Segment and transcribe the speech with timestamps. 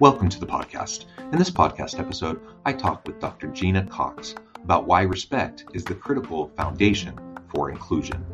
[0.00, 1.04] Welcome to the podcast.
[1.30, 3.48] In this podcast episode, I talk with Dr.
[3.48, 8.24] Gena Cox about why respect is the critical foundation for inclusion.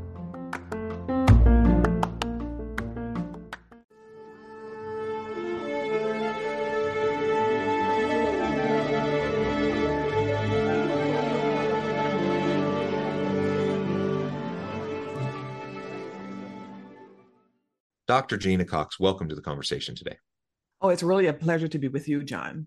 [18.07, 18.37] Dr.
[18.37, 20.19] Gena Cox, welcome to the conversation today.
[20.87, 22.67] Oh, it's really a pleasure to be with you, John.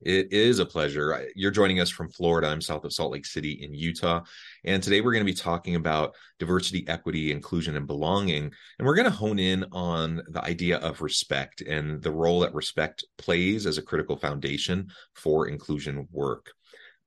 [0.00, 1.28] It is a pleasure.
[1.36, 2.48] You're joining us from Florida.
[2.48, 4.22] I'm south of Salt Lake City in Utah.
[4.64, 8.50] And today we're going to be talking about diversity, equity, inclusion, and belonging.
[8.80, 12.52] And we're going to hone in on the idea of respect and the role that
[12.52, 16.50] respect plays as a critical foundation for inclusion work.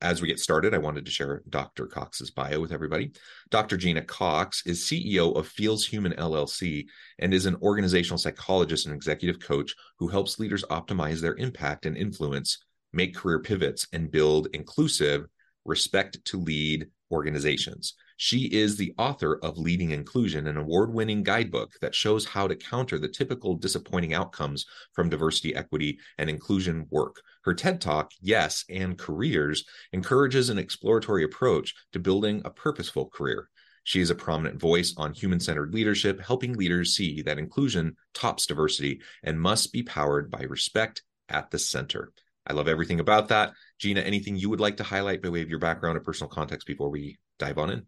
[0.02, 1.86] As we get started, I wanted to share Dr.
[1.86, 3.12] Cox's bio with everybody.
[3.50, 3.78] Dr.
[3.78, 6.86] Gena Cox is CEO of Feels Human LLC
[7.18, 11.96] and is an organizational psychologist and executive coach who helps leaders optimize their impact and
[11.96, 12.58] influence,
[12.92, 15.26] make career pivots, and build inclusive,
[15.64, 17.94] respect to lead organizations.
[18.18, 22.56] She is the author of Leading Inclusion, an award winning guidebook that shows how to
[22.56, 24.64] counter the typical disappointing outcomes
[24.94, 27.20] from diversity, equity, and inclusion work.
[27.44, 33.50] Her TED Talk, Yes and Careers, encourages an exploratory approach to building a purposeful career.
[33.84, 38.46] She is a prominent voice on human centered leadership, helping leaders see that inclusion tops
[38.46, 42.12] diversity and must be powered by respect at the center.
[42.46, 43.52] I love everything about that.
[43.78, 46.66] Gena, anything you would like to highlight by way of your background or personal context
[46.66, 47.86] before we dive on in?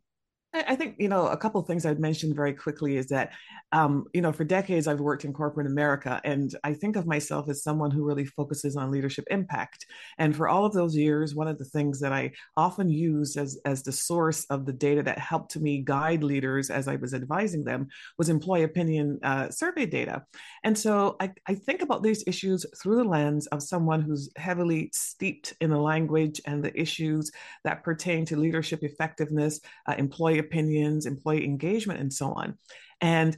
[0.55, 3.33] I think you know a couple of things I'd mention very quickly is that
[3.73, 7.51] um, you know for decades I've worked in corporate America, and I think of myself
[7.51, 9.85] as someone who really focuses on leadership impact.
[10.17, 13.61] And for all of those years, one of the things that I often used as
[13.67, 17.65] as the source of the data that helped me guide leaders as I was advising
[17.65, 20.25] them was employee opinion uh, survey data.
[20.65, 24.91] And so I, I think about these issues through the lens of someone who's heavily
[24.95, 27.31] steeped in the language and the issues
[27.65, 32.59] that pertain to leadership effectiveness, uh, employee opinions, employee engagement, and so on.
[33.01, 33.37] And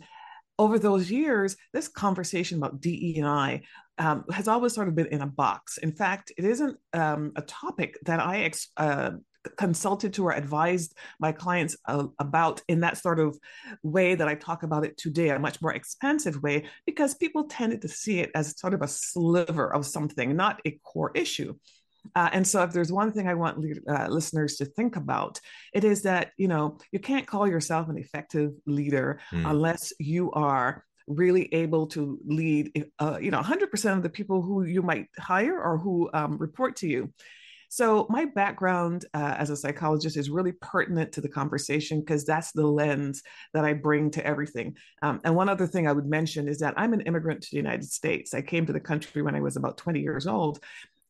[0.58, 3.62] over those years, this conversation about DEI
[3.98, 5.78] um, has always sort of been in a box.
[5.78, 9.12] In fact, it isn't um, a topic that I ex- uh,
[9.56, 13.38] consulted to or advised my clients uh, about in that sort of
[13.82, 17.82] way that I talk about it today, a much more expansive way, because people tended
[17.82, 21.54] to see it as sort of a sliver of something, not a core issue.
[22.14, 25.40] Uh, and so, if there's one thing I want uh, listeners to think about,
[25.72, 29.48] it is that you know you can't call yourself an effective leader mm.
[29.48, 32.86] unless you are really able to lead.
[32.98, 36.76] Uh, you know, 100% of the people who you might hire or who um, report
[36.76, 37.12] to you.
[37.72, 42.50] So, my background uh, as a psychologist is really pertinent to the conversation because that's
[42.50, 43.22] the lens
[43.54, 44.76] that I bring to everything.
[45.02, 47.58] Um, and one other thing I would mention is that I'm an immigrant to the
[47.58, 48.34] United States.
[48.34, 50.58] I came to the country when I was about 20 years old.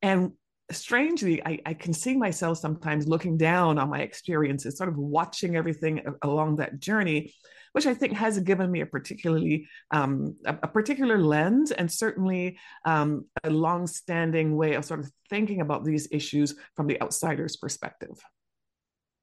[0.02, 0.32] And
[0.70, 5.56] strangely, I, I, can see myself sometimes looking down on my experiences, sort of watching
[5.56, 7.34] everything along that journey,
[7.72, 12.58] which I think has given me a particularly um, a, a, particular lens and certainly
[12.84, 18.18] um, a long-standing way of sort of thinking about these issues from the outsider's perspective.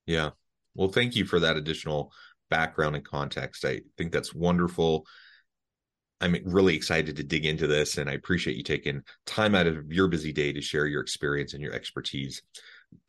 [0.06, 0.30] Yeah,
[0.74, 2.12] well, thank you for that additional
[2.50, 3.64] background and context.
[3.64, 5.06] I think that's wonderful.
[6.20, 9.92] I'm really excited to dig into this, and I appreciate you taking time out of
[9.92, 12.42] your busy day to share your experience and your expertise.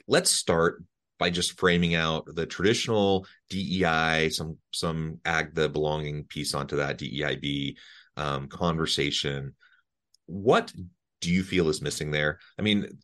[0.08, 0.84] Let's start
[1.18, 6.98] by just framing out the traditional DEI, some some ag the belonging piece onto that
[6.98, 7.76] DEIB
[8.16, 9.56] um, conversation.
[10.28, 10.72] What
[11.22, 12.40] do you feel is missing there?
[12.58, 13.00] I mean,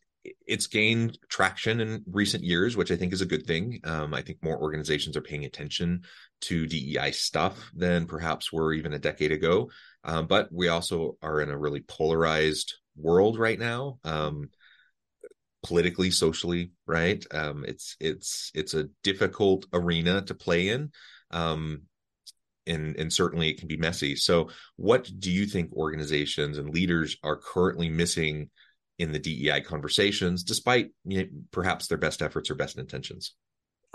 [0.46, 3.80] it's gained traction in recent years, which I think is a good thing.
[3.84, 6.02] Um, I think more organizations are paying attention
[6.42, 9.70] to DEI stuff than perhaps were even a decade ago.
[10.06, 14.50] Um, but we also are in a really polarized world right now, um,
[15.64, 16.70] politically, socially.
[16.86, 17.24] Right?
[17.32, 20.92] Um, it's it's it's a difficult arena to play in,
[21.32, 21.82] um,
[22.66, 24.14] and and certainly it can be messy.
[24.14, 28.50] So, what do you think organizations and leaders are currently missing?
[28.98, 33.34] in the DEI conversations, despite you know, perhaps their best efforts or best intentions.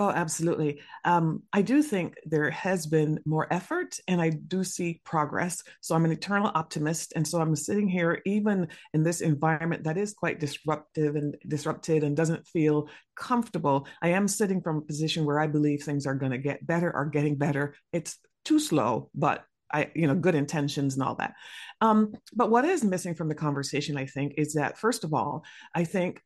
[0.02, 0.82] Oh, absolutely.
[1.06, 5.62] Um, I do think there has been more effort and I do see progress.
[5.80, 7.14] So I'm an eternal optimist.
[7.16, 12.04] And so I'm sitting here, even in this environment that is quite disruptive and disrupted
[12.04, 13.86] and doesn't feel comfortable.
[14.02, 16.92] I am sitting from a position where I believe things are going to get better,
[16.92, 17.76] are getting better.
[17.94, 21.36] It's too slow, but I, you know, good intentions and all that.
[21.80, 25.44] Um, but what is missing from the conversation, I think, is that first of all,
[25.76, 26.24] I think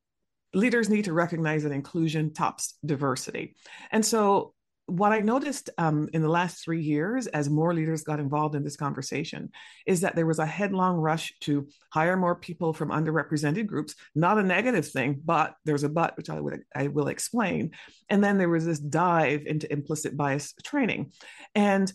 [0.56, 3.56] leaders need to recognize that inclusion tops diversity.
[3.92, 4.54] And so
[4.88, 8.64] what I noticed um, in the last three years, as more leaders got involved in
[8.64, 9.50] this conversation,
[9.88, 13.96] is that there was a headlong rush to hire more people from underrepresented groups.
[14.14, 17.72] Not a negative thing, but there's a but, which I would I will explain.
[18.10, 21.14] And then there was this dive into implicit bias training,
[21.56, 21.92] and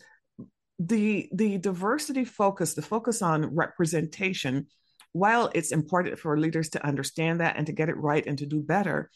[0.81, 4.67] the the diversity focus, the focus on representation,
[5.13, 8.47] while it's important for leaders to understand that and to get it right and to
[8.47, 9.11] do better,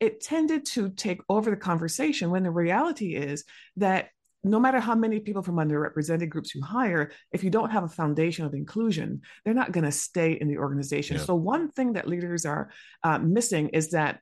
[0.00, 3.44] it tended to take over the conversation when the reality is
[3.76, 4.10] that
[4.44, 7.88] no matter how many people from underrepresented groups you hire, if you don't have a
[7.88, 11.16] foundation of inclusion, they're not going to stay in the organization.
[11.16, 11.24] Yeah.
[11.24, 12.70] So, one thing that leaders are
[13.02, 14.20] uh, missing is that,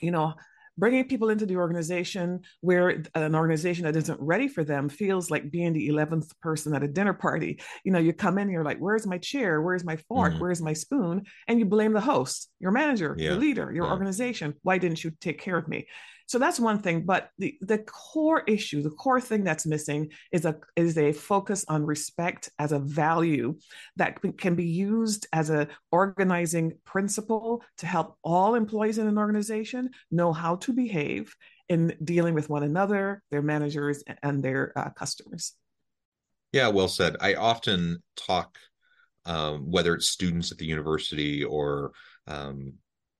[0.00, 0.34] you know,
[0.78, 5.50] bringing people into the organization where an organization that isn't ready for them feels like
[5.50, 7.60] being the 11th person at a dinner party.
[7.84, 9.60] You know, you come in, you're like, where's my chair?
[9.60, 10.32] Where's my fork?
[10.32, 10.40] Mm-hmm.
[10.40, 11.24] Where's my spoon?
[11.48, 13.30] And you blame the host, your manager, yeah.
[13.30, 13.92] your leader, your yeah.
[13.92, 14.54] organization.
[14.62, 15.86] Why didn't you take care of me?
[16.28, 17.06] So that's one thing.
[17.06, 21.64] But the, the core issue, the core thing that's missing is a is a focus
[21.68, 23.56] on respect as a value
[23.96, 29.88] that can be used as a organizing principle to help all employees in an organization
[30.10, 31.34] know how to behave
[31.70, 35.54] in dealing with one another, their managers, and their uh, customers.
[36.52, 37.16] Yeah, well said.
[37.22, 38.58] I often talk,
[39.24, 41.92] um, whether it's students at the university or
[42.26, 42.74] um,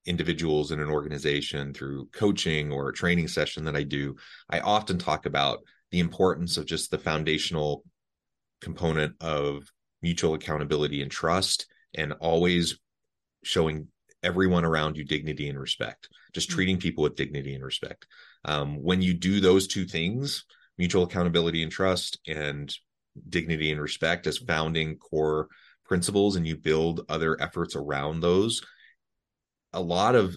[0.09, 4.17] individuals in an organization through coaching or a training session that I do,
[4.49, 5.61] I often talk about
[5.91, 7.85] the importance of just the foundational
[8.61, 9.71] component of
[10.03, 12.79] mutual accountability and trust and always
[13.45, 13.89] showing
[14.23, 16.57] everyone around you dignity and respect just mm-hmm.
[16.57, 18.07] treating people with dignity and respect
[18.45, 20.45] um, when you do those two things
[20.77, 22.75] mutual accountability and trust and
[23.29, 25.49] dignity and respect as founding core
[25.85, 28.61] principles and you build other efforts around those
[29.73, 30.37] a lot of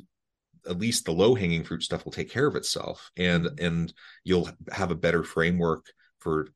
[0.68, 3.66] at least the low hanging fruit stuff will take care of itself and mm-hmm.
[3.66, 3.94] and
[4.24, 5.86] you'll have a better framework
[6.20, 6.48] for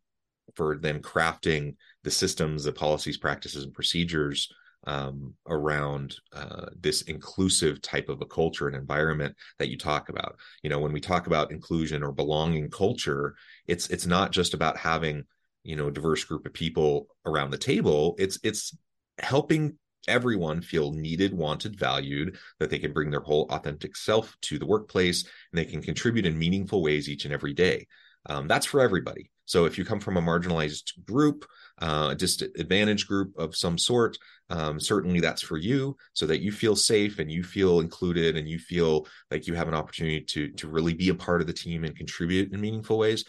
[0.55, 4.51] for them crafting the systems the policies practices and procedures
[4.87, 10.37] um, around uh, this inclusive type of a culture and environment that you talk about
[10.61, 13.35] you know when we talk about inclusion or belonging culture
[13.67, 15.23] it's it's not just about having
[15.63, 18.77] you know a diverse group of people around the table it's it's
[19.17, 24.59] helping everyone feel needed, wanted, valued, that they can bring their whole authentic self to
[24.59, 27.87] the workplace and they can contribute in meaningful ways each and every day.
[28.27, 29.29] Um, that's for everybody.
[29.45, 31.45] So if you come from a marginalized group,
[31.79, 34.17] uh, a disadvantaged group of some sort,
[34.49, 38.47] um, certainly that's for you, so that you feel safe and you feel included and
[38.49, 41.53] you feel like you have an opportunity to to really be a part of the
[41.53, 43.23] team and contribute in meaningful ways.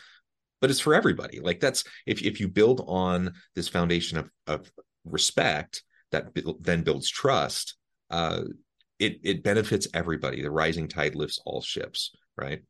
[0.61, 1.40] But it's for everybody.
[1.40, 4.70] Like that's if if you build on this foundation of of
[5.05, 5.82] respect,
[6.12, 6.29] that
[6.61, 7.76] then builds trust,
[8.11, 8.43] uh,
[8.99, 10.43] it it benefits everybody.
[10.43, 12.62] The rising tide lifts all ships, right?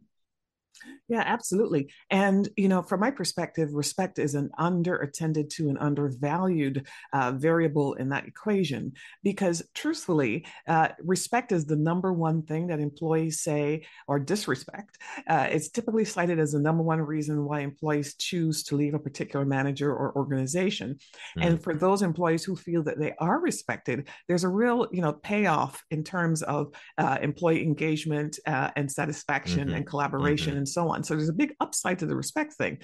[1.08, 1.92] Yeah, absolutely.
[2.10, 7.32] And, you know, from my perspective, respect is an under attended to and undervalued uh,
[7.32, 8.92] variable in that equation
[9.22, 14.98] because, truthfully, uh, respect is the number one thing that employees say or disrespect.
[15.28, 18.98] Uh, it's typically cited as the number one reason why employees choose to leave a
[18.98, 20.98] particular manager or organization.
[21.38, 21.46] Mm.
[21.46, 25.12] And for those employees who feel that they are respected, there's a real, you know,
[25.12, 29.76] payoff in terms of uh, employee engagement uh, and satisfaction mm-hmm.
[29.76, 30.58] and collaboration mm-hmm.
[30.66, 31.04] And so on.
[31.04, 32.78] So there's a big upside to the respect thing.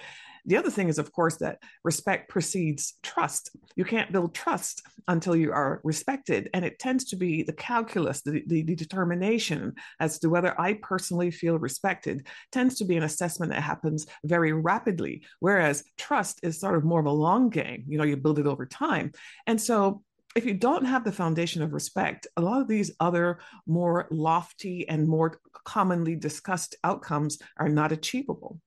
[0.44, 3.50] The other thing is, of course, that respect precedes trust.
[3.76, 6.50] You can't build trust until you are respected.
[6.54, 10.74] And it tends to be the calculus, the, the, the, determination as to whether I
[10.74, 15.22] personally feel respected, tends to be an assessment that happens very rapidly.
[15.40, 18.46] Whereas trust is sort of more of a long game, you know, you build it
[18.46, 19.12] over time.
[19.46, 20.02] And so
[20.34, 24.88] if you don't have the foundation of respect, a lot of these other more lofty
[24.88, 28.60] and more commonly discussed outcomes are not achievable.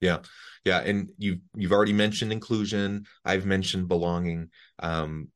[0.00, 0.18] Yeah,
[0.64, 3.04] yeah, and you've you've already mentioned inclusion.
[3.24, 4.50] I've mentioned belonging.
[4.78, 5.28] Um,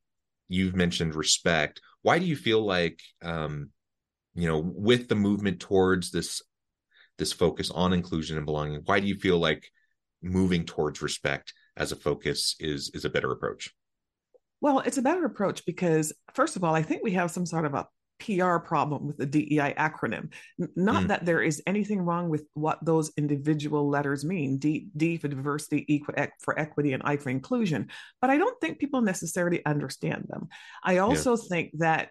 [0.48, 1.80] you've mentioned respect.
[2.02, 3.70] Why do you feel like, um,
[4.34, 6.42] you know, with the movement towards this
[7.18, 9.68] this focus on inclusion and belonging, why do you feel like
[10.22, 13.72] moving towards respect as a focus is is a better approach?
[14.62, 17.66] Well, it's a better approach because, first of all, I think we have some sort
[17.66, 17.86] of a
[18.20, 20.32] PR problem with the DEI acronym.
[20.76, 21.08] Not mm.
[21.08, 25.84] that there is anything wrong with what those individual letters mean D, D for diversity,
[25.92, 26.04] E
[26.38, 27.90] for equity, and I for inclusion,
[28.20, 30.48] but I don't think people necessarily understand them.
[30.84, 31.42] I also yeah.
[31.48, 32.10] think that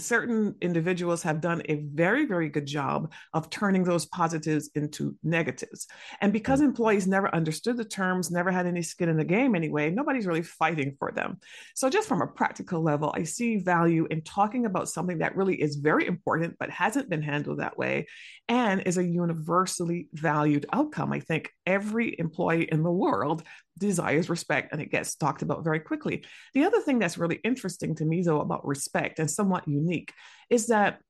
[0.00, 5.86] certain individuals have done a very very good job of turning those positives into negatives
[6.20, 6.64] and because mm.
[6.64, 10.42] employees never understood the terms never had any skin in the game anyway nobody's really
[10.42, 11.38] fighting for them
[11.74, 15.60] so just from a practical level i see value in talking about something that really
[15.60, 18.06] is very important but hasn't been handled that way
[18.48, 23.42] and is a universally valued outcome i think every employee in the world
[23.80, 26.22] desires respect and it gets talked about very quickly.
[26.54, 29.89] The other thing that's really interesting to me, though, about respect and somewhat unique
[30.48, 31.00] is that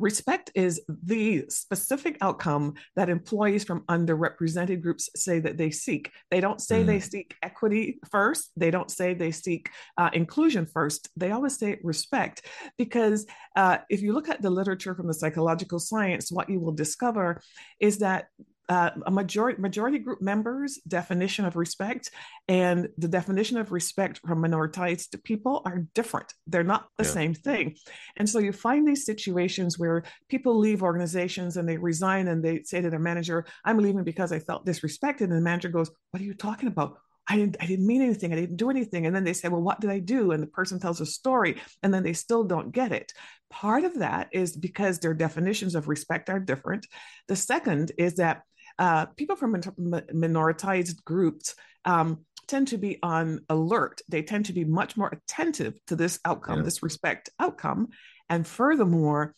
[0.00, 6.10] respect is the specific outcome that employees from underrepresented groups say that they seek.
[6.30, 6.86] They don't say mm.
[6.86, 11.10] they seek equity first, they don't say they seek uh, inclusion first.
[11.16, 12.46] They always say respect
[12.78, 13.26] because
[13.56, 17.42] uh, if you look at the literature from the psychological science, what you will discover
[17.78, 18.28] is that
[18.70, 22.12] uh, a majority majority group members definition of respect
[22.46, 27.10] and the definition of respect from minoritized people are different they're not the yeah.
[27.10, 27.74] same thing
[28.16, 32.62] and so you find these situations where people leave organizations and they resign and they
[32.62, 36.22] say to their manager i'm leaving because i felt disrespected and the manager goes what
[36.22, 36.98] are you talking about
[37.28, 38.32] I didn't, I didn't mean anything.
[38.32, 39.06] I didn't do anything.
[39.06, 40.32] And then they say, well, what did I do?
[40.32, 43.12] And the person tells a story and then they still don't get it.
[43.50, 46.88] Part of that is because their definitions of respect are different.
[47.28, 48.42] The second is that
[48.80, 54.00] uh, people from minoritized groups um, tend to be on alert.
[54.08, 56.64] They tend to be much more attentive to this outcome, yeah.
[56.64, 57.88] this respect outcome.
[58.30, 59.34] And furthermore,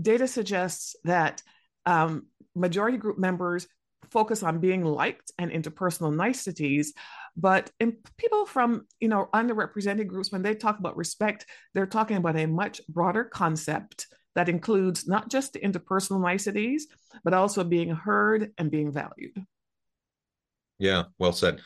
[0.00, 1.42] data suggests that
[1.86, 3.66] um, majority group members
[4.10, 6.92] focus on being liked and interpersonal niceties
[7.36, 12.16] but in people from you know underrepresented groups when they talk about respect they're talking
[12.16, 14.06] about a much broader concept
[14.36, 16.86] that includes not just the interpersonal niceties,
[17.24, 19.34] but also being heard and being valued.
[20.78, 21.60] Yeah, well said.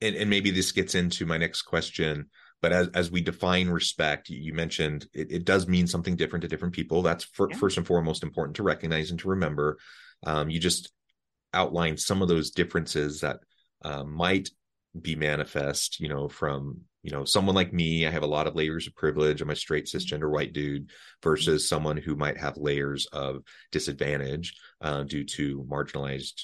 [0.00, 2.30] And, and maybe this gets into my next question.
[2.60, 6.48] But as, as we define respect, you mentioned it, it does mean something different to
[6.48, 7.02] different people.
[7.02, 7.56] That's for, yeah.
[7.56, 9.78] first and foremost important to recognize and to remember.
[10.26, 10.92] Um, you just
[11.54, 13.38] outlined some of those differences that
[13.82, 14.50] uh, might
[15.00, 18.54] be manifest, you know, from you know someone like me i have a lot of
[18.54, 19.40] layers of privilege.
[19.40, 20.90] I'm a straight cisgender white dude
[21.22, 26.34] versus someone who might have layers of disadvantage uh, due to marginalized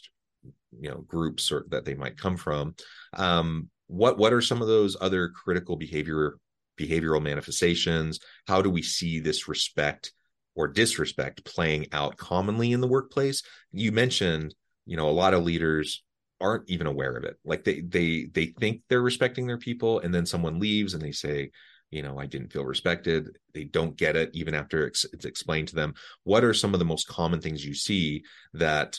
[0.80, 2.74] you know groups or that they might come from.
[3.12, 6.38] Um, what what are some of those other critical behavior
[6.80, 8.20] behavioral manifestations?
[8.46, 10.14] How do we see this respect
[10.54, 13.42] or disrespect playing out commonly in the workplace?
[13.70, 14.54] You mentioned
[14.86, 16.02] you know a lot of leaders
[16.40, 17.36] aren't even aware of it.
[17.44, 21.12] Like they they they think they're respecting their people and then someone leaves and they
[21.12, 21.50] say
[21.90, 23.36] you know i didn't feel respected.
[23.52, 25.94] They don't get it even after it's, it's explained to them.
[26.24, 28.24] What are some of the most common things you see
[28.54, 28.98] that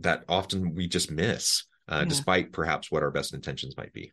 [0.00, 2.04] that often we just miss uh, yeah.
[2.04, 4.12] despite perhaps what our best intentions might be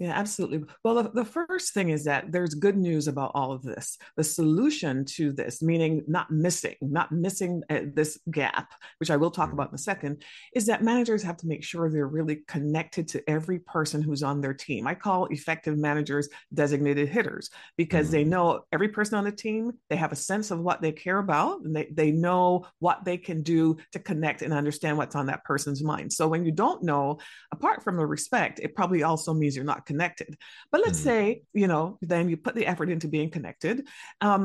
[0.00, 0.64] yeah, absolutely.
[0.82, 3.98] Well, the, the first thing is that there's good news about all of this.
[4.16, 9.30] The solution to this, meaning not missing, not missing uh, this gap, which I will
[9.30, 9.58] talk mm-hmm.
[9.58, 10.22] about in a second,
[10.54, 14.40] is that managers have to make sure they're really connected to every person who's on
[14.40, 14.86] their team.
[14.86, 18.12] I call effective managers designated hitters because mm-hmm.
[18.12, 21.18] they know every person on the team, they have a sense of what they care
[21.18, 25.26] about, and they, they know what they can do to connect and understand what's on
[25.26, 26.10] that person's mind.
[26.10, 27.18] So when you don't know,
[27.52, 30.32] apart from the respect, it probably also means you're not connected.
[30.72, 31.08] But let's mm.
[31.10, 31.20] say,
[31.62, 33.76] you know, then you put the effort into being connected.
[34.20, 34.44] Um,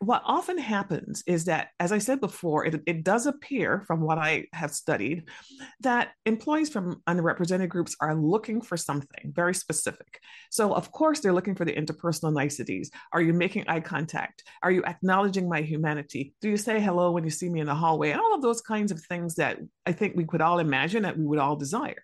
[0.00, 4.18] what often happens is that, as I said before, it, it does appear from what
[4.18, 5.18] I have studied
[5.80, 10.20] that employees from underrepresented groups are looking for something very specific.
[10.50, 12.90] So, of course, they're looking for the interpersonal niceties.
[13.12, 14.44] Are you making eye contact?
[14.62, 16.34] Are you acknowledging my humanity?
[16.42, 18.10] Do you say hello when you see me in the hallway?
[18.10, 21.18] And all of those kinds of things that I think we could all imagine that
[21.18, 22.02] we would all desire.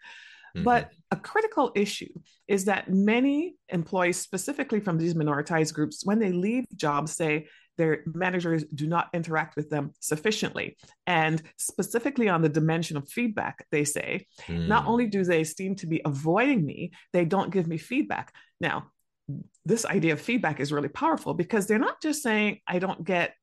[0.57, 0.65] Mm-hmm.
[0.65, 2.13] But a critical issue
[2.49, 7.47] is that many employees, specifically from these minoritized groups, when they leave jobs, say
[7.79, 10.77] their managers do not interact with them sufficiently.
[11.07, 14.69] And specifically on the dimension of feedback, they say, mm.
[14.69, 18.35] not only do they seem to be avoiding me, they don't give me feedback.
[18.61, 18.91] Now,
[19.65, 23.35] this idea of feedback is really powerful because they're not just saying I don't get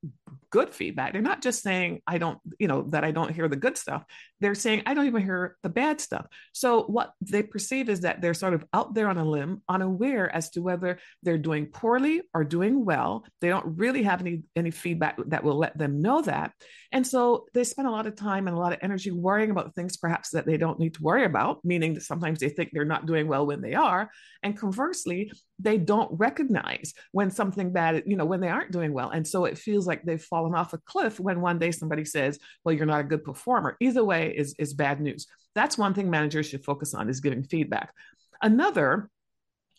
[0.52, 1.14] good feedback.
[1.14, 4.04] They're not just saying I don't, you know, that I don't hear the good stuff.
[4.40, 6.26] They're saying I don't even hear the bad stuff.
[6.54, 10.34] So what they perceive is that they're sort of out there on a limb, unaware
[10.34, 13.26] as to whether they're doing poorly or doing well.
[13.42, 16.54] They don't really have any any feedback that will let them know that.
[16.92, 19.76] And so they spend a lot of time and a lot of energy worrying about
[19.76, 22.86] things perhaps that they don't need to worry about, meaning that sometimes they think they're
[22.86, 24.10] not doing well when they are.
[24.42, 29.10] And conversely, they don't recognize when something bad, you know, when they aren't doing well.
[29.10, 32.40] And so it feels like they've fallen off a cliff when one day somebody says,
[32.64, 33.76] well, you're not a good performer.
[33.80, 35.28] Either way is, is bad news.
[35.56, 37.94] That's one thing managers should focus on is giving feedback.
[38.42, 39.10] Another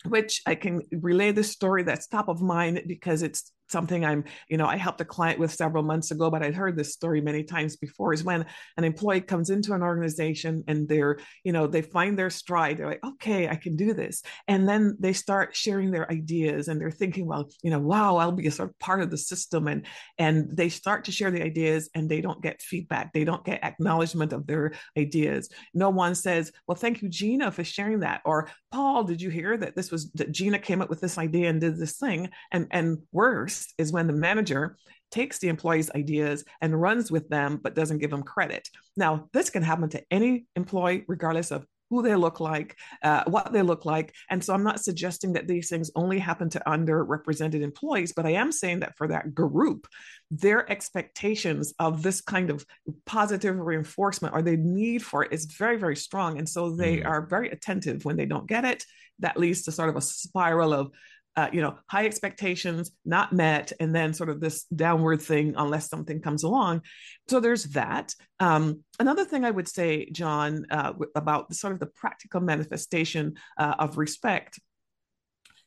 [0.05, 4.57] which I can relay this story that's top of mind because it's something I'm, you
[4.57, 7.43] know, I helped a client with several months ago, but I'd heard this story many
[7.43, 8.45] times before is when
[8.77, 12.77] an employee comes into an organization and they're, you know, they find their stride.
[12.77, 14.23] They're like, okay, I can do this.
[14.47, 18.31] And then they start sharing their ideas and they're thinking, well, you know, wow, I'll
[18.31, 19.67] be a sort of part of the system.
[19.67, 19.85] And
[20.17, 23.13] and they start to share the ideas and they don't get feedback.
[23.13, 25.49] They don't get acknowledgement of their ideas.
[25.73, 28.21] No one says, well, thank you, Gena, for sharing that.
[28.25, 31.49] Or Paul, did you hear that this was that Gena came up with this idea
[31.49, 32.29] and did this thing?
[32.51, 34.77] And and worse, is when the manager
[35.11, 38.69] takes the employee's ideas and runs with them, but doesn't give them credit.
[38.95, 43.51] Now, this can happen to any employee, regardless of who they look like, uh, what
[43.51, 44.15] they look like.
[44.29, 48.31] And so I'm not suggesting that these things only happen to underrepresented employees, but I
[48.31, 49.87] am saying that for that group,
[50.31, 52.65] their expectations of this kind of
[53.05, 56.37] positive reinforcement or the need for it is very, very strong.
[56.37, 57.05] And so they mm.
[57.05, 58.85] are very attentive when they don't get it.
[59.19, 60.91] That leads to sort of a spiral of
[61.35, 65.89] uh, you know, high expectations not met, and then sort of this downward thing unless
[65.89, 66.81] something comes along.
[67.29, 68.13] So there's that.
[68.39, 73.75] Um, another thing I would say, John, uh, about sort of the practical manifestation uh,
[73.79, 74.59] of respect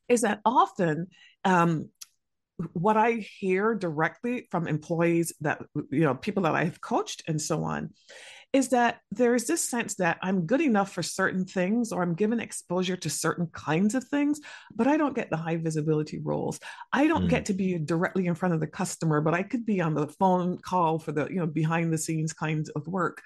[0.09, 1.07] is that often
[1.45, 1.89] um,
[2.73, 7.65] what I hear directly from employees that, you know, people that I've coached and so
[7.65, 7.91] on
[8.55, 12.15] is that there is this sense that I'm good enough for certain things or I'm
[12.15, 14.41] given exposure to certain kinds of things,
[14.73, 16.61] but I don't get the high visibility roles.
[16.93, 17.31] I don't mm.
[17.31, 20.07] get to be directly in front of the customer, but I could be on the
[20.07, 23.21] phone call for the, you know, behind the scenes kinds of work.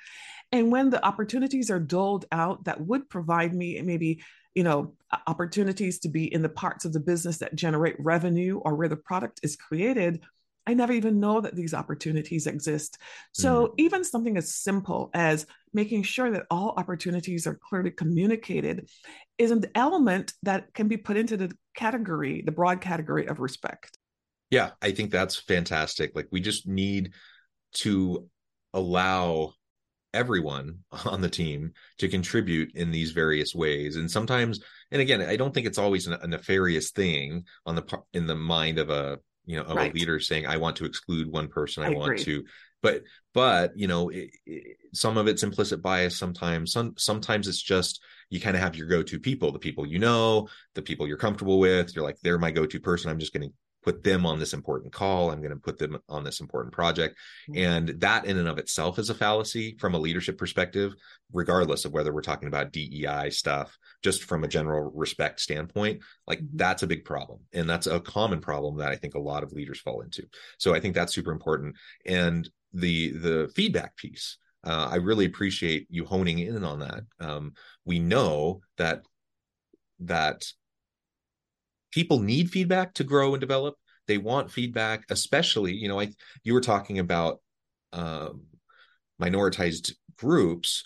[0.50, 4.22] And when the opportunities are doled out that would provide me maybe
[4.54, 4.94] you know
[5.26, 8.96] opportunities to be in the parts of the business that generate revenue or where the
[8.96, 10.22] product is created
[10.68, 12.98] I never even know that these opportunities exist.
[13.32, 13.74] So, mm.
[13.78, 18.90] even something as simple as making sure that all opportunities are clearly communicated
[19.38, 23.96] is an element that can be put into the category, the broad category of respect.
[24.50, 26.12] Yeah, I think that's fantastic.
[26.14, 27.14] Like, we just need
[27.76, 28.28] to
[28.74, 29.54] allow
[30.12, 35.36] everyone on the team to contribute in these various ways and sometimes and again i
[35.36, 39.56] don't think it's always a nefarious thing on the in the mind of a you
[39.56, 39.90] know, of right.
[39.90, 42.44] a leader saying, I want to exclude one person, I, I want to,
[42.82, 43.02] but,
[43.34, 48.00] but, you know, it, it, some of it's implicit bias sometimes, some, sometimes it's just,
[48.30, 51.58] you kind of have your go-to people, the people you know, the people you're comfortable
[51.58, 51.96] with.
[51.96, 53.10] You're like, they're my go-to person.
[53.10, 55.30] I'm just going to put them on this important call.
[55.30, 57.16] I'm going to put them on this important project.
[57.48, 57.58] Mm-hmm.
[57.58, 60.94] And that in and of itself is a fallacy from a leadership perspective,
[61.32, 66.02] regardless of whether we're talking about DEI stuff, just from a general respect standpoint.
[66.26, 66.56] Like mm-hmm.
[66.56, 67.40] that's a big problem.
[67.52, 70.26] And that's a common problem that I think a lot of leaders fall into.
[70.58, 71.76] So I think that's super important.
[72.04, 74.38] And the the feedback piece.
[74.64, 77.04] Uh, I really appreciate you honing in on that.
[77.20, 79.02] Um, we know that
[80.00, 80.44] that
[81.92, 83.74] people need feedback to grow and develop
[84.06, 86.08] they want feedback especially you know i
[86.42, 87.40] you were talking about
[87.92, 88.42] um,
[89.20, 90.84] minoritized groups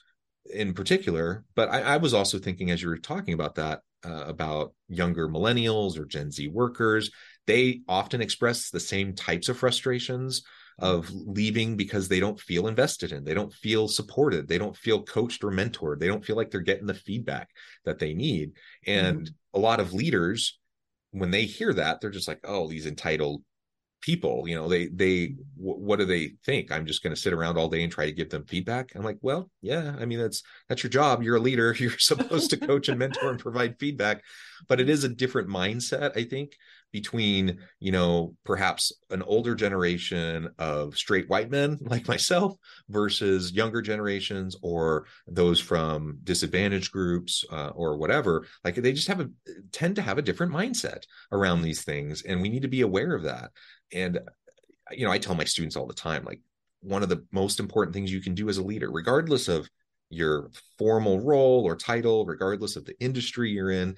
[0.53, 4.25] in particular but I, I, was also thinking as you were talking about that uh,
[4.27, 7.11] about younger millennials or gen z workers
[7.47, 10.43] they often express the same types of frustrations
[10.79, 15.03] of leaving because they don't feel invested in they don't feel supported they don't feel
[15.03, 17.49] coached or mentored they don't feel like they're getting the feedback
[17.85, 18.53] that they need
[18.87, 19.59] and mm-hmm.
[19.59, 20.59] a lot of leaders
[21.13, 23.43] when they hear that they're just like oh these entitled
[24.01, 26.73] people you know they they w- what do they think?
[26.73, 28.91] I'm just going to sit around all day and try to give them feedback?
[28.95, 31.23] I'm like well yeah i mean that's that's your job.
[31.23, 31.73] You're a leader.
[31.79, 34.23] You're supposed to coach and mentor and provide feedback.
[34.69, 36.57] But it is a different mindset i think
[36.93, 42.55] between you know perhaps an older generation of straight white men like myself
[42.89, 49.21] versus younger generations or those from disadvantaged groups uh, or whatever like they just have
[49.21, 49.29] a
[49.73, 51.03] tend to have a different mindset
[51.33, 53.51] around these things and we need to be aware of that.
[53.93, 54.21] And
[54.91, 56.41] you know i tell my students all the time like
[56.81, 59.69] one of the most important things you can do as a leader regardless of
[60.11, 63.97] your formal role or title regardless of the industry you're in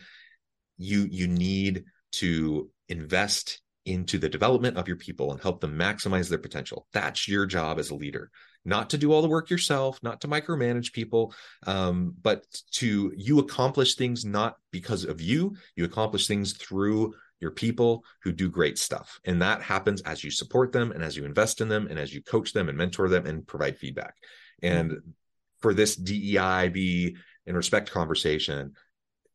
[0.77, 6.29] you you need to invest into the development of your people and help them maximize
[6.29, 6.87] their potential.
[6.93, 8.31] That's your job as a leader,
[8.65, 11.35] not to do all the work yourself, not to micromanage people,
[11.67, 15.57] um, but to you accomplish things not because of you.
[15.77, 19.21] You accomplish things through your people who do great stuff.
[19.25, 22.15] And that happens as you support them and as you invest in them and as
[22.15, 24.15] you coach them and mentor them and provide feedback.
[24.63, 25.15] And
[25.61, 27.17] for this DEIB
[27.47, 28.73] and respect conversation,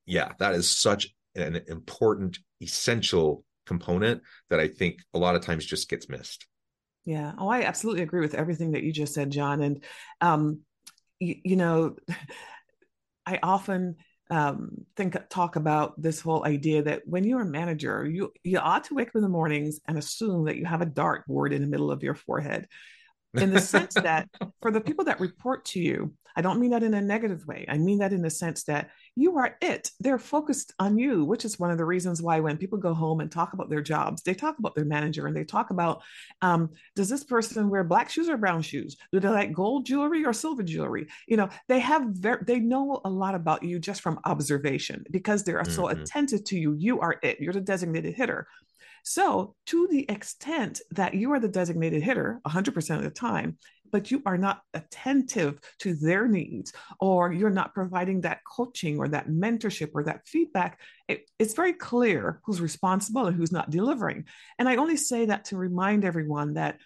[0.07, 5.65] yeah, that is such an important, essential component that I think a lot of times
[5.65, 6.47] just gets missed.
[7.05, 7.33] Yeah.
[7.37, 9.61] Oh, I absolutely agree with everything that you just said, John.
[9.61, 9.83] And,
[10.21, 10.61] um,
[11.19, 11.95] you, you know,
[13.25, 13.95] I often
[14.31, 18.83] um, think talk about this whole idea that when you're a manager, you you ought
[18.85, 21.67] to wake up in the mornings and assume that you have a dartboard in the
[21.67, 22.67] middle of your forehead
[23.35, 24.27] in the sense that
[24.61, 27.65] for the people that report to you, I don't mean that in a negative way.
[27.67, 29.91] I mean that in the sense that you are it.
[29.99, 33.19] They're focused on you, which is one of the reasons why when people go home
[33.19, 36.01] and talk about their jobs, they talk about their manager and they talk about
[36.41, 38.97] um, does this person wear black shoes or brown shoes?
[39.11, 41.07] Do they like gold jewelry or silver jewelry?
[41.27, 45.43] You know, they have very, they know a lot about you just from observation because
[45.43, 45.73] they are mm-hmm.
[45.73, 46.73] so attentive to you.
[46.77, 47.39] You are it.
[47.39, 48.47] You're the designated hitter.
[49.03, 53.57] So, to the extent that you are the designated hitter 100% of the time,
[53.91, 59.07] but you are not attentive to their needs, or you're not providing that coaching or
[59.07, 64.25] that mentorship or that feedback, it, it's very clear who's responsible and who's not delivering.
[64.57, 66.77] And I only say that to remind everyone that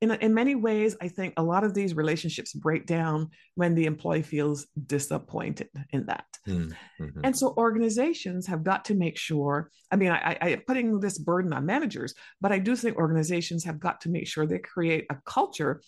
[0.00, 3.86] in, in many ways, I think a lot of these relationships break down when the
[3.86, 6.26] employee feels disappointed in that.
[6.46, 7.20] Mm-hmm.
[7.24, 11.52] And so organizations have got to make sure, I mean, I, I putting this burden
[11.52, 15.16] on managers, but I do think organizations have got to make sure they create a
[15.24, 15.80] culture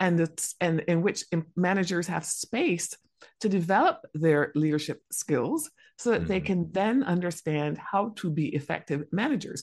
[0.00, 1.24] and it's and in which
[1.56, 2.96] managers have space
[3.40, 6.28] to develop their leadership skills so that mm-hmm.
[6.28, 9.62] they can then understand how to be effective managers.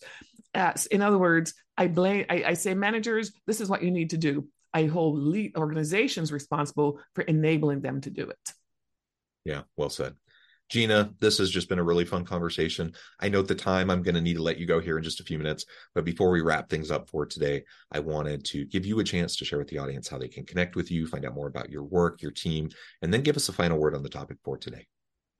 [0.53, 4.11] Uh, in other words, I blame, I, I, say, managers, this is what you need
[4.11, 4.47] to do.
[4.73, 8.53] I hold lead organizations responsible for enabling them to do it.
[9.45, 10.15] Yeah, well said.
[10.69, 12.93] Gena, this has just been a really fun conversation.
[13.21, 15.21] I note the time I'm going to need to let you go here in just
[15.21, 15.65] a few minutes.
[15.95, 19.37] But before we wrap things up for today, I wanted to give you a chance
[19.37, 21.69] to share with the audience how they can connect with you, find out more about
[21.69, 22.69] your work, your team,
[23.01, 24.85] and then give us a final word on the topic for today.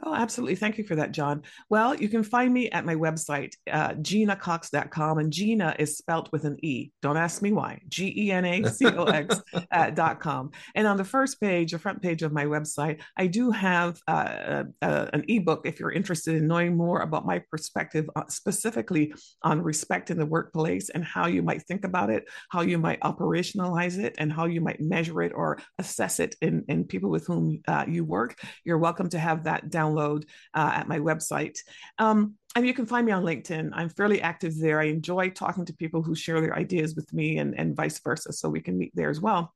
[0.03, 0.55] Oh, absolutely.
[0.55, 1.41] Thank you for that, John.
[1.69, 6.43] Well, you can find me at my website, uh, genacox.com, and Gena is spelt with
[6.43, 6.91] an E.
[7.01, 7.81] Don't ask me why.
[7.87, 10.51] G E N A C O X uh, dot com.
[10.75, 14.65] And on the first page, the front page of my website, I do have uh,
[14.83, 19.63] uh, an ebook if you're interested in knowing more about my perspective, uh, specifically on
[19.63, 23.97] respect in the workplace and how you might think about it, how you might operationalize
[23.97, 27.61] it, and how you might measure it or assess it in, in people with whom
[27.67, 28.39] uh, you work.
[28.63, 30.23] You're welcome to have that down download
[30.53, 31.57] uh, at my website.
[31.97, 33.71] Um, and you can find me on LinkedIn.
[33.73, 34.79] I'm fairly active there.
[34.79, 38.33] I enjoy talking to people who share their ideas with me and, and vice versa.
[38.33, 39.53] So we can meet there as well.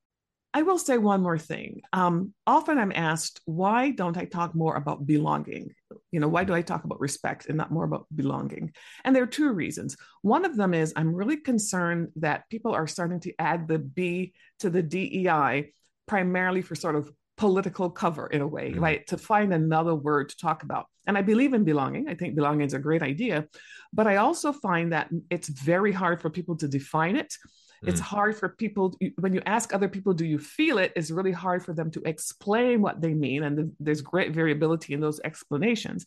[0.53, 1.81] I will say one more thing.
[1.93, 5.73] Um, often I'm asked, why don't I talk more about belonging?
[6.11, 8.73] You know, why do I talk about respect and not more about belonging?
[9.05, 9.95] And there are two reasons.
[10.23, 14.33] One of them is I'm really concerned that people are starting to add the B
[14.59, 15.71] to the DEI
[16.05, 17.09] primarily for sort of
[17.41, 18.85] political cover in a way, mm-hmm.
[18.87, 19.07] right?
[19.07, 20.85] To find another word to talk about.
[21.07, 22.03] And I believe in belonging.
[22.07, 23.47] I think belonging is a great idea.
[23.91, 27.31] But I also find that it's very hard for people to define it.
[27.31, 27.89] Mm-hmm.
[27.89, 30.93] It's hard for people, when you ask other people, do you feel it?
[30.95, 33.41] It's really hard for them to explain what they mean.
[33.41, 36.05] And there's great variability in those explanations.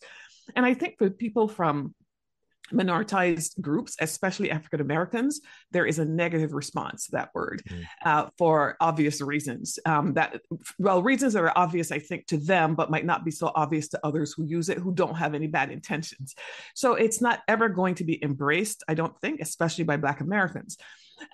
[0.55, 1.93] And I think for people from
[2.71, 7.83] minoritized groups, especially African Americans, there is a negative response to that word mm.
[8.03, 9.79] uh, for obvious reasons.
[9.85, 10.41] Um, that
[10.79, 13.89] well, reasons that are obvious, I think, to them, but might not be so obvious
[13.89, 16.35] to others who use it who don't have any bad intentions.
[16.73, 20.77] So it's not ever going to be embraced, I don't think, especially by Black Americans.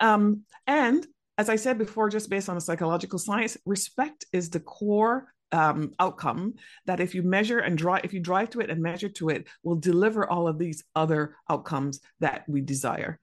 [0.00, 1.06] Um, and
[1.38, 5.92] as I said before, just based on the psychological science, respect is the core um,
[5.98, 6.54] outcome
[6.86, 9.46] that if you measure and drive, if you drive to it and measure to it,
[9.62, 13.20] will deliver all of these other outcomes that we desire.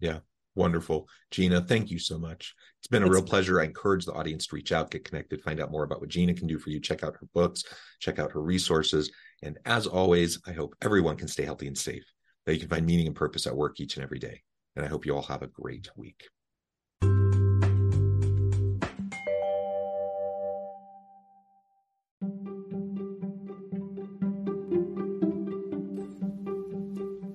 [0.00, 0.18] Yeah,
[0.54, 1.08] wonderful.
[1.30, 2.54] Gena, thank you so much.
[2.80, 3.60] It's been a it's, real pleasure.
[3.60, 6.34] I encourage the audience to reach out, get connected, find out more about what Gena
[6.34, 6.80] can do for you.
[6.80, 7.64] Check out her books,
[7.98, 9.10] check out her resources.
[9.42, 12.04] And as always, I hope everyone can stay healthy and safe,
[12.46, 14.42] that you can find meaning and purpose at work each and every day.
[14.76, 16.28] And I hope you all have a great week.